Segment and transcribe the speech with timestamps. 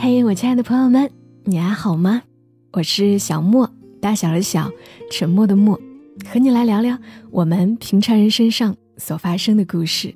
[0.00, 1.10] 嘿，我亲爱的朋友们，
[1.42, 2.22] 你还好吗？
[2.70, 3.68] 我是小莫，
[4.00, 4.70] 大小的小，
[5.10, 5.78] 沉默的默，
[6.24, 6.96] 和你来聊聊
[7.32, 10.14] 我们平常人身上所发生的故事。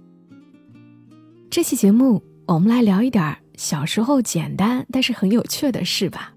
[1.51, 6.33] 这期节目，我们来聊一点小时候简单但是很有趣的事吧。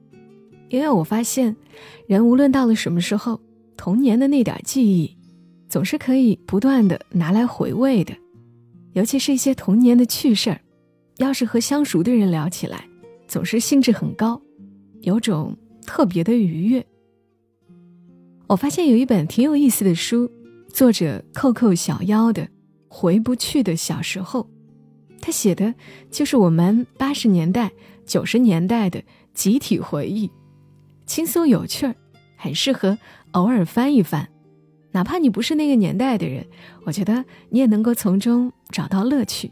[0.70, 1.55] 因为我发现，
[2.07, 3.39] 人无论到了什么时候，
[3.77, 5.16] 童年的那点记忆，
[5.70, 8.12] 总是可以不断的拿来回味的。
[8.93, 10.59] 尤其是一些童年的趣事儿，
[11.18, 12.88] 要是和相熟的人聊起来。
[13.28, 14.42] 总是兴致很高，
[15.02, 16.86] 有种特别的愉悦。
[18.48, 20.30] 我发现有一本挺有意思的书，
[20.70, 22.44] 作者扣扣小妖的
[22.88, 24.44] 《回不去的小时候》，
[25.20, 25.74] 他写的
[26.12, 27.72] 就是我们八十年代、
[28.06, 29.04] 九十年代的
[29.34, 30.30] 集体回忆，
[31.08, 31.96] 轻松有趣儿，
[32.38, 32.98] 很适合
[33.32, 34.30] 偶尔翻一翻。
[34.92, 36.46] 哪怕你不是那个年代的人，
[36.86, 39.52] 我觉得你也能够从中找到乐趣。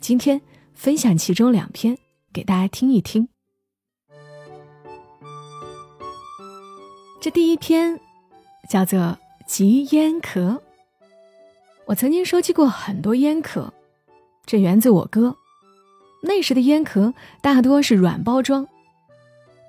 [0.00, 0.40] 今天
[0.74, 1.96] 分享其中两篇。
[2.32, 3.28] 给大家听一听。
[7.20, 8.00] 这第一篇
[8.68, 8.98] 叫做
[9.46, 10.40] 《集烟壳》。
[11.84, 13.72] 我曾经收集过很多烟壳，
[14.46, 15.36] 这源自我哥。
[16.22, 18.66] 那时的烟壳大多是软包装。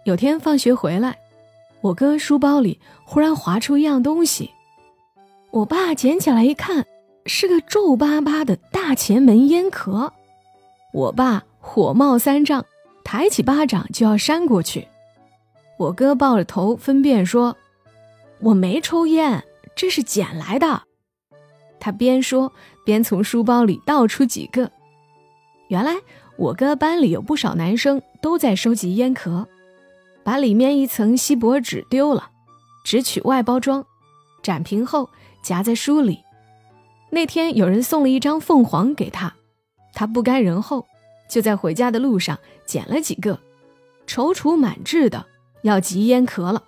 [0.06, 1.18] 有天放学回来，
[1.82, 4.52] 我哥书包里忽然滑出一样东西，
[5.52, 6.86] 我爸捡起来一看，
[7.26, 10.14] 是个皱巴巴的大前门烟壳。
[10.94, 11.44] 我爸。
[11.66, 12.66] 火冒三丈，
[13.06, 14.88] 抬起巴掌就要扇过去。
[15.80, 17.56] 我哥抱着头分辨说
[18.42, 20.84] ：“我没抽烟，这是捡来的。”
[21.80, 22.52] 他边说
[22.86, 24.70] 边从书包里倒出几个。
[25.70, 25.96] 原来
[26.38, 29.48] 我哥班里有不少男生都在收集烟壳，
[30.24, 32.30] 把里面一层锡箔纸丢了，
[32.84, 33.84] 只取外包装，
[34.44, 35.10] 展平后
[35.42, 36.20] 夹在书里。
[37.10, 39.34] 那天有人送了一张凤凰给他，
[39.94, 40.86] 他不甘人后。
[41.34, 43.40] 就在回家的路上捡了几个，
[44.06, 45.26] 踌躇满志的
[45.64, 46.64] 要集烟壳了。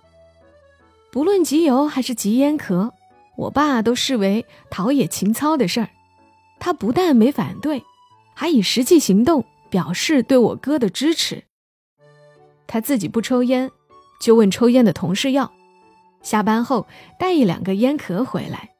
[1.12, 2.92] 不论集邮还是集烟壳，
[3.36, 5.90] 我爸都视为陶冶情操的事儿。
[6.58, 7.84] 他不但没反对，
[8.34, 11.44] 还以实际行动表示对我哥的支持。
[12.66, 13.70] 他自己不抽烟，
[14.20, 15.52] 就问抽烟的同事要，
[16.22, 16.88] 下班后
[17.20, 18.70] 带一两个烟壳回来。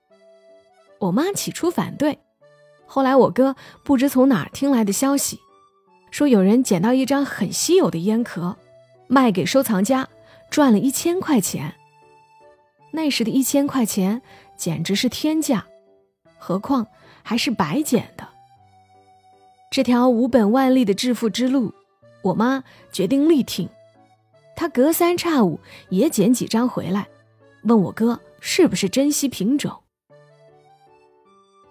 [0.98, 2.18] 我妈起初反对，
[2.86, 5.38] 后来我哥不知从哪儿听来的消息。
[6.16, 8.56] 说有人捡到一张很稀有的烟壳，
[9.06, 10.08] 卖给收藏家，
[10.48, 11.74] 赚了一千块钱。
[12.90, 14.22] 那时的一千块钱
[14.56, 15.66] 简直是天价，
[16.38, 16.86] 何况
[17.22, 18.26] 还是白捡的。
[19.70, 21.74] 这条无本万利的致富之路，
[22.22, 23.68] 我妈决定力挺。
[24.56, 25.60] 她隔三差五
[25.90, 27.06] 也捡几张回来，
[27.64, 29.70] 问我哥是不是珍稀品种。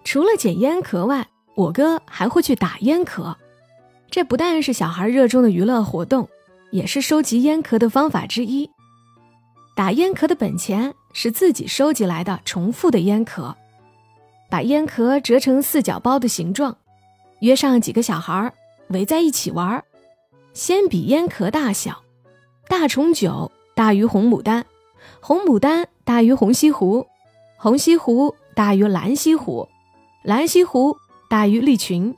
[0.04, 3.36] 除了捡烟壳外，我哥还会去打烟壳。
[4.16, 6.26] 这不但是小孩热衷的娱乐活动，
[6.70, 8.70] 也是收集烟壳的方法之一。
[9.74, 13.54] 打烟壳的本钱是自己收集来的重复的烟壳，
[14.48, 16.78] 把烟壳折成四角包的形状，
[17.40, 18.50] 约上几个小孩
[18.88, 19.84] 围在一起玩。
[20.54, 22.02] 先比烟壳大小，
[22.70, 24.64] 大重九大于红牡丹，
[25.20, 27.06] 红牡丹大于红西湖，
[27.58, 29.68] 红西湖大于蓝西湖，
[30.22, 30.96] 蓝西湖
[31.28, 32.16] 大于利群，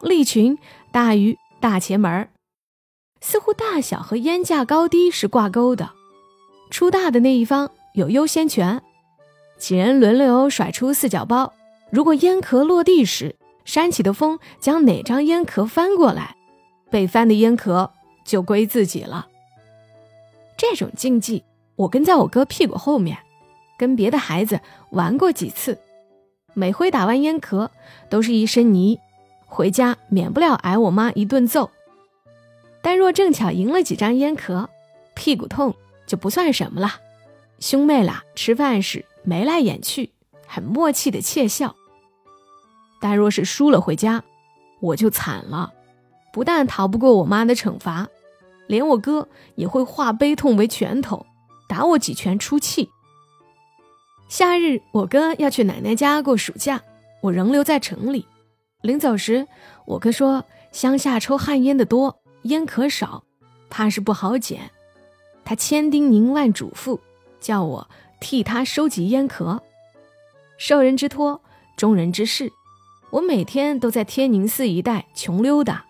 [0.00, 0.56] 利群。
[0.92, 2.28] 大于大前门
[3.20, 5.90] 似乎大小和烟价高低是挂钩的，
[6.70, 8.82] 出大的那一方有优先权。
[9.58, 11.52] 几人轮流甩出四角包，
[11.90, 16.34] 如果烟壳落地时扇起的风将哪张烟壳翻过来，
[16.90, 17.92] 被翻的烟壳
[18.24, 19.28] 就归自己了。
[20.56, 21.44] 这种竞技，
[21.76, 23.18] 我跟在我哥屁股后面，
[23.78, 24.58] 跟别的孩子
[24.92, 25.78] 玩过几次，
[26.54, 27.70] 每回打完烟壳
[28.08, 28.98] 都是一身泥。
[29.50, 31.70] 回家免不了挨我妈一顿揍，
[32.80, 34.70] 但若正巧赢了几张烟壳，
[35.14, 35.74] 屁股痛
[36.06, 36.92] 就不算什么了。
[37.58, 40.10] 兄妹俩吃饭时眉来眼去，
[40.46, 41.74] 很默契的窃笑。
[43.00, 44.22] 但若是输了回家，
[44.80, 45.72] 我就惨了，
[46.32, 48.08] 不但逃不过我妈的惩罚，
[48.68, 51.26] 连我哥也会化悲痛为拳头，
[51.68, 52.88] 打我几拳出气。
[54.28, 56.80] 夏日我哥要去奶奶家过暑假，
[57.20, 58.26] 我仍留在城里。
[58.82, 59.46] 临走时，
[59.84, 63.24] 我哥说乡下抽旱烟的多，烟壳少，
[63.68, 64.70] 怕是不好捡。
[65.44, 66.98] 他千叮咛万嘱咐，
[67.40, 67.90] 叫我
[68.20, 69.62] 替他收集烟壳。
[70.56, 71.42] 受人之托，
[71.76, 72.50] 忠人之事，
[73.10, 75.84] 我每天都在天宁寺一带穷溜达，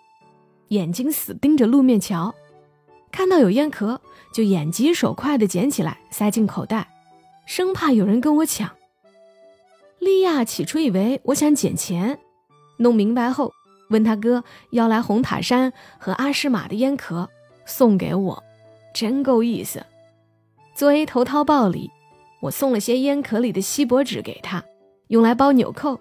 [0.69, 2.33] 眼睛死盯着路面瞧，
[3.11, 4.01] 看到有烟壳
[4.33, 6.89] 就眼疾手快地捡起来塞进口袋，
[7.45, 8.69] 生怕有人跟我抢。
[9.99, 12.19] 利亚起初以为我想捡钱。
[12.81, 13.53] 弄明白后，
[13.89, 17.29] 问他哥要来红塔山和阿诗玛的烟壳，
[17.63, 18.43] 送给我，
[18.91, 19.85] 真够意思。
[20.73, 21.91] 作为投桃报李，
[22.41, 24.63] 我送了些烟壳里的锡箔纸给他，
[25.09, 25.99] 用来包纽扣。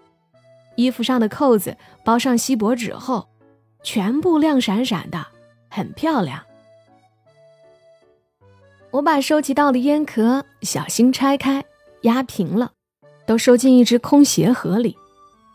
[0.77, 3.29] 衣服上的扣子包上锡箔纸后，
[3.82, 5.27] 全部亮闪闪的，
[5.69, 6.43] 很漂亮。
[8.93, 11.62] 我把收集到的烟壳小心拆开，
[12.03, 12.73] 压平了，
[13.27, 14.97] 都收进一只空鞋盒里。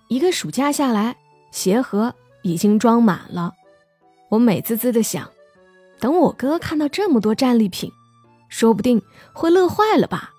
[0.07, 1.15] 一个暑假下来，
[1.51, 2.13] 鞋盒
[2.43, 3.53] 已经装满了。
[4.29, 5.29] 我美滋滋的想，
[5.99, 7.91] 等我哥看到这么多战利品，
[8.49, 9.01] 说不定
[9.33, 10.31] 会乐坏了吧？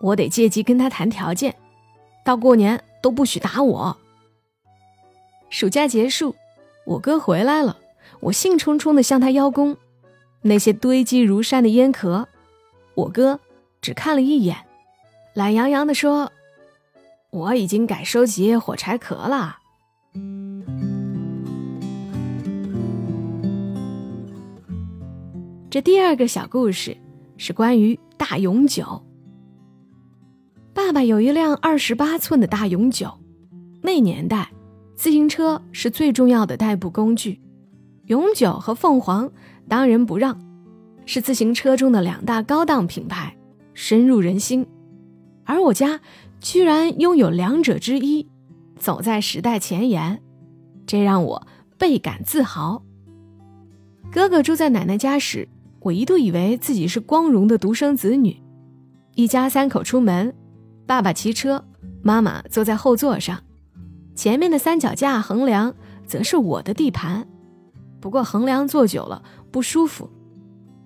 [0.00, 1.54] 我得借机跟他谈条件，
[2.24, 3.96] 到过年都不许打我。
[5.48, 6.34] 暑假结束，
[6.84, 7.78] 我哥回来了，
[8.20, 9.76] 我兴冲冲的向他邀功。
[10.42, 12.28] 那些堆积如山的烟壳，
[12.94, 13.40] 我哥
[13.80, 14.56] 只看了一眼，
[15.32, 16.30] 懒洋洋的说
[17.36, 19.58] ：“我已经改收集火柴壳了。”
[25.68, 26.96] 这第二个小故事
[27.36, 29.02] 是关于大永久。
[30.72, 33.12] 爸爸有一辆二十八寸的大永久，
[33.82, 34.50] 那年代，
[34.94, 37.38] 自行车是最重要的代步工具。
[38.06, 39.30] 永久和凤凰
[39.68, 40.40] 当仁不让，
[41.04, 43.36] 是自行车中的两大高档品牌，
[43.74, 44.66] 深入人心。
[45.44, 46.00] 而我家
[46.40, 48.28] 居然拥有两者之一，
[48.78, 50.22] 走在时代前沿，
[50.86, 51.46] 这让我
[51.78, 52.82] 倍感自豪。
[54.12, 55.48] 哥哥住在奶奶家时。
[55.80, 58.42] 我一度以为自己是光荣的独生子女，
[59.14, 60.34] 一家三口出门，
[60.84, 61.64] 爸爸骑车，
[62.02, 63.40] 妈妈坐在后座上，
[64.16, 65.72] 前面的三脚架横梁
[66.04, 67.24] 则是我的地盘。
[68.00, 69.22] 不过横梁坐久了
[69.52, 70.10] 不舒服，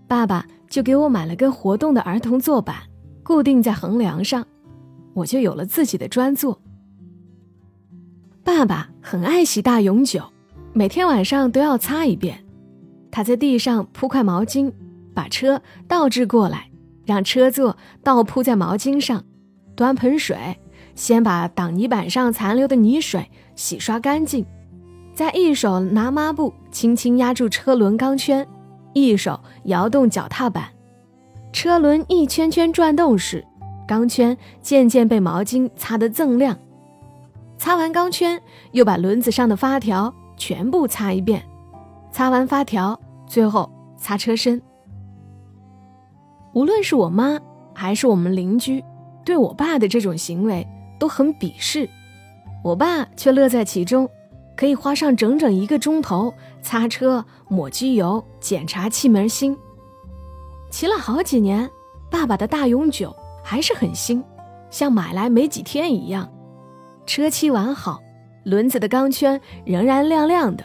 [0.07, 2.77] 爸爸就给我买了根活动的儿童坐板，
[3.23, 4.47] 固定在横梁上，
[5.15, 6.61] 我就有了自己的专座。
[8.43, 10.23] 爸爸很爱洗大永久，
[10.73, 12.45] 每天晚上都要擦一遍。
[13.11, 14.73] 他在地上铺块毛巾。
[15.13, 16.71] 把车倒置过来，
[17.05, 19.23] 让车座倒铺在毛巾上，
[19.75, 20.57] 端盆水，
[20.95, 24.47] 先把挡泥板上残留的泥水洗刷干净，
[25.13, 28.47] 再一手拿抹布轻轻压住车轮钢圈，
[28.95, 30.71] 一手摇动脚踏板，
[31.53, 33.45] 车轮一圈圈转动时，
[33.91, 36.57] 钢圈渐渐被毛巾擦得锃亮。
[37.59, 38.41] 擦完钢圈，
[38.71, 41.43] 又把轮子上的发条全部擦一遍，
[42.13, 42.97] 擦完发条，
[43.27, 44.63] 最后擦车身。
[46.55, 47.37] 无论是我妈
[47.75, 48.81] 还是我们邻居，
[49.25, 50.65] 对我爸的这种行为
[50.97, 51.91] 都很鄙视，
[52.63, 54.09] 我爸却乐在其中，
[54.57, 56.33] 可以花上整整一个钟头
[56.63, 59.59] 擦车、抹机油、检查气门芯。
[60.71, 61.69] 骑了好几年，
[62.09, 64.23] 爸爸的大永久还是很新，
[64.71, 66.31] 像买来没几天一样。
[67.07, 68.01] 车漆完好，
[68.45, 70.65] 轮子的钢圈仍然亮亮的，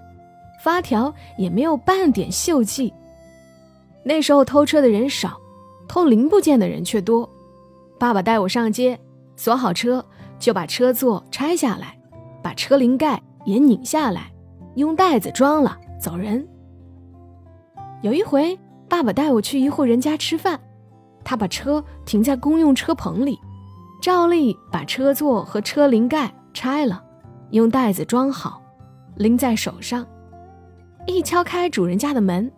[0.63, 2.93] 发条也没有半点锈迹。
[4.03, 5.37] 那时候偷车的人少。
[5.87, 7.29] 偷零部件的人却多，
[7.99, 8.99] 爸爸带我上街，
[9.35, 10.03] 锁好车，
[10.39, 11.95] 就把车座拆下来，
[12.41, 14.33] 把车铃盖也拧下来，
[14.77, 16.45] 用袋子装了，走人。
[18.01, 18.57] 有一回，
[18.89, 20.59] 爸爸带我去一户人家吃饭，
[21.25, 23.37] 他把车停在公用车棚里，
[24.01, 27.03] 照例把车座和车轮盖拆了，
[27.49, 28.61] 用袋子装好，
[29.15, 30.05] 拎在手上，
[31.07, 32.49] 一敲开主人家的门，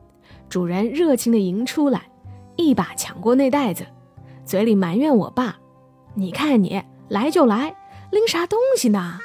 [0.49, 2.01] 主人热情地迎出来。
[2.57, 3.85] 一把抢过那袋子，
[4.43, 5.55] 嘴里埋怨我爸
[6.15, 7.75] ：“你看你来就来，
[8.11, 9.19] 拎啥东西呢？”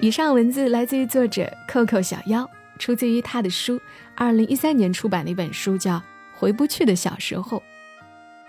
[0.00, 3.80] 以上文字来自于作者扣扣小妖，出自于他的书，
[4.14, 5.96] 二零一三年出版的一本书，叫
[6.36, 7.58] 《回不去的小时候》。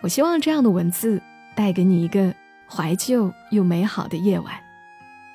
[0.01, 1.19] 我希望这样的文字
[1.55, 2.31] 带给你一个
[2.67, 4.53] 怀旧又美好的夜晚。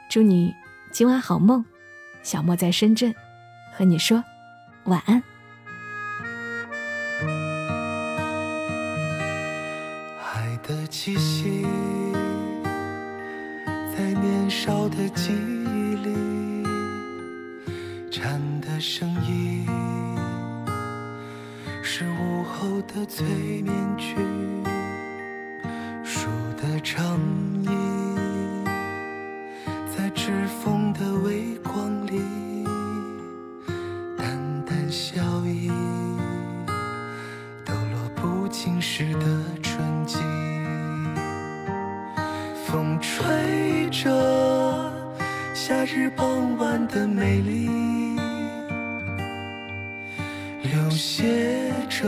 [0.09, 0.55] 祝你
[0.93, 1.65] 今晚好梦。
[2.23, 3.13] 小莫在深圳，
[3.73, 4.23] 和你说
[4.85, 5.23] 晚安。
[10.23, 11.67] 爱的气息，
[13.95, 15.64] 在年少的记忆
[16.05, 16.63] 里，
[18.11, 19.67] 蝉的声音
[21.83, 23.27] 是午后的催
[23.63, 24.15] 眠曲，
[26.05, 26.29] 树
[26.61, 27.19] 的长
[27.63, 28.65] 影
[29.97, 30.31] 在指
[30.63, 30.74] 缝
[46.95, 47.69] 的美丽，
[50.63, 51.25] 流泻
[51.89, 52.07] 着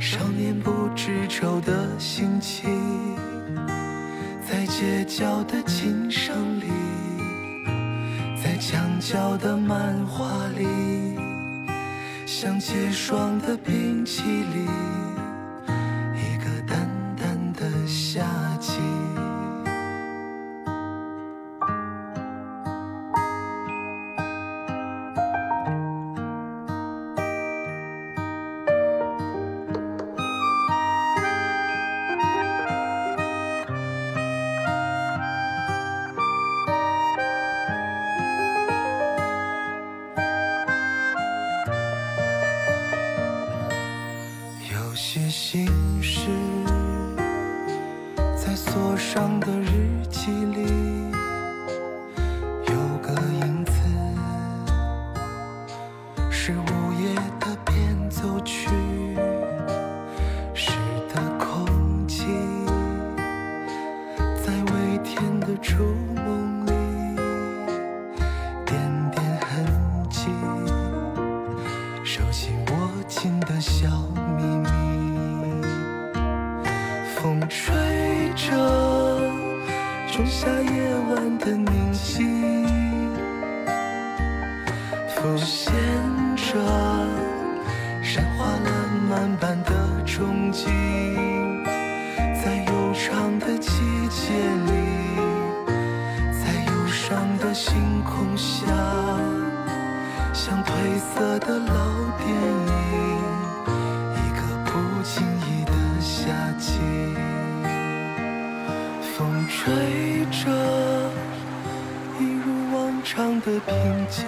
[0.00, 3.14] 少年不知愁的心情，
[4.48, 6.64] 在街角的琴声里，
[8.42, 10.66] 在墙角的漫画里，
[12.24, 14.66] 像结霜的冰淇淋，
[77.56, 77.72] 吹
[78.34, 78.50] 着，
[80.10, 83.06] 仲夏夜晚的宁静，
[85.06, 85.72] 浮现
[86.34, 86.52] 着
[88.02, 89.70] 山花烂漫般的
[90.04, 90.66] 憧憬，
[92.42, 93.70] 在悠长的季
[94.08, 94.32] 节
[94.66, 94.72] 里，
[96.32, 98.66] 在忧伤的星空下。
[100.32, 101.72] 像褪色的老
[102.18, 102.72] 电影，
[104.16, 104.72] 一个不
[105.04, 105.14] 经
[105.46, 106.26] 意的夏
[106.58, 106.80] 季，
[109.56, 109.72] 吹
[110.30, 110.50] 着，
[112.18, 114.26] 一如往常的平静，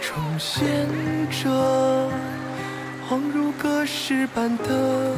[0.00, 0.88] 重现
[1.28, 2.08] 着
[3.10, 5.12] 恍如隔世般的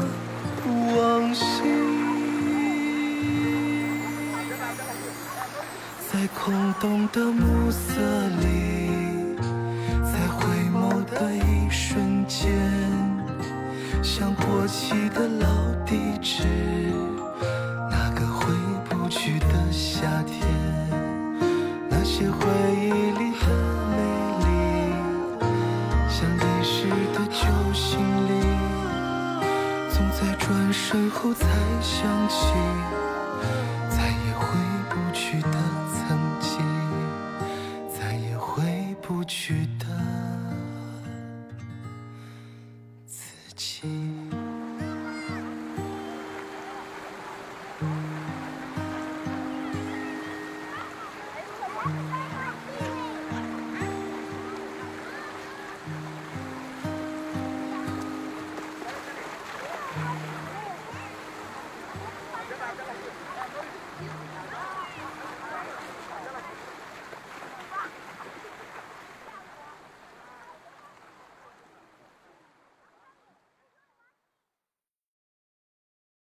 [0.97, 1.45] 往昔。
[6.11, 8.01] 在空洞的暮色
[8.41, 9.37] 里，
[10.03, 10.41] 在回
[10.75, 12.51] 眸的一瞬间，
[14.03, 15.47] 像过期的老
[15.87, 16.43] 地址，
[30.73, 31.47] 身后才
[31.81, 32.53] 想起，
[33.91, 34.47] 再也回
[34.91, 35.59] 不去的
[35.93, 36.61] 曾经，
[37.89, 39.87] 再也回不去的
[43.07, 43.89] 自己。